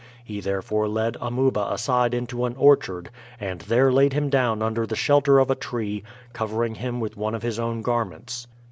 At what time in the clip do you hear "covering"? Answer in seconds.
6.33-6.73